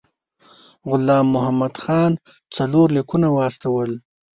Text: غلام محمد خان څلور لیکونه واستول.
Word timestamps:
غلام 0.89 1.25
محمد 1.35 1.75
خان 1.83 2.11
څلور 2.55 2.87
لیکونه 2.97 3.27
واستول. 3.31 3.91